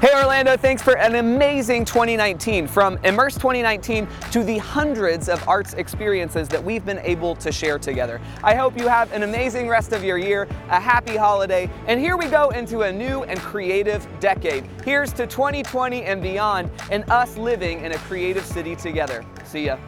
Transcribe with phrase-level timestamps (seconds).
[0.00, 2.68] Hey Orlando, thanks for an amazing 2019.
[2.68, 7.80] From Immerse 2019 to the hundreds of arts experiences that we've been able to share
[7.80, 8.20] together.
[8.44, 12.16] I hope you have an amazing rest of your year, a happy holiday, and here
[12.16, 14.62] we go into a new and creative decade.
[14.84, 19.24] Here's to 2020 and beyond, and us living in a creative city together.
[19.42, 19.78] See ya.